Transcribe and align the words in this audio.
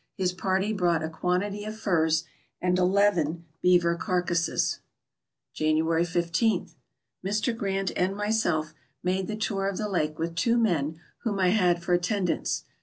His 0.17 0.33
party 0.33 0.73
brought 0.73 1.03
a 1.03 1.09
quantity 1.11 1.63
of 1.63 1.77
furs 1.79 2.23
and 2.59 2.79
eleven 2.79 3.45
beaver 3.61 3.95
carcasses. 3.95 4.79
January 5.53 6.05
ij.— 6.05 6.73
Mr. 7.23 7.55
Grant 7.55 7.91
and 7.95 8.15
myself 8.15 8.73
made 9.03 9.27
the 9.27 9.35
tour 9.35 9.67
of 9.69 9.77
the 9.77 9.87
lake 9.87 10.17
with 10.17 10.33
two 10.35 10.57
men 10.57 10.99
whom 11.19 11.37
I 11.37 11.49
had 11.49 11.83
for 11.83 11.93
attendants. 11.93 12.63